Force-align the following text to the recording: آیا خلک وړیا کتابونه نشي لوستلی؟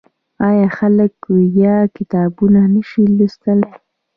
آیا 0.47 0.67
خلک 0.77 1.11
وړیا 1.31 1.75
کتابونه 1.95 2.61
نشي 2.73 3.03
لوستلی؟ 3.15 3.69